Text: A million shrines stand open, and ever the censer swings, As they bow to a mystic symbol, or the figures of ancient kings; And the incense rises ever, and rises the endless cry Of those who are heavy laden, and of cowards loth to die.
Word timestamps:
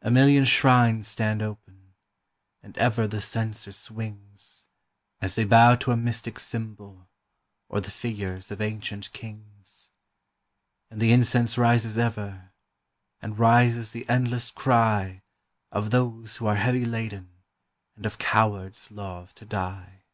A 0.00 0.12
million 0.12 0.44
shrines 0.44 1.08
stand 1.08 1.42
open, 1.42 1.94
and 2.62 2.78
ever 2.78 3.08
the 3.08 3.20
censer 3.20 3.72
swings, 3.72 4.68
As 5.20 5.34
they 5.34 5.42
bow 5.44 5.74
to 5.74 5.90
a 5.90 5.96
mystic 5.96 6.38
symbol, 6.38 7.08
or 7.68 7.80
the 7.80 7.90
figures 7.90 8.52
of 8.52 8.60
ancient 8.60 9.12
kings; 9.12 9.90
And 10.88 11.00
the 11.00 11.10
incense 11.10 11.58
rises 11.58 11.98
ever, 11.98 12.52
and 13.20 13.40
rises 13.40 13.90
the 13.90 14.08
endless 14.08 14.52
cry 14.52 15.24
Of 15.72 15.90
those 15.90 16.36
who 16.36 16.46
are 16.46 16.54
heavy 16.54 16.84
laden, 16.84 17.30
and 17.96 18.06
of 18.06 18.18
cowards 18.18 18.92
loth 18.92 19.34
to 19.34 19.44
die. 19.46 20.04